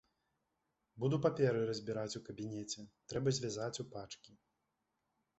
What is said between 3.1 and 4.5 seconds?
трэба звязаць у пачкі.